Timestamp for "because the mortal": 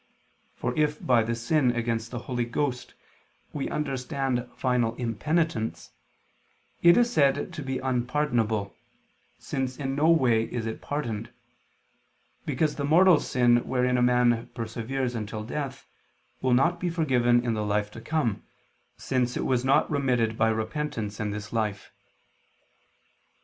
12.47-13.19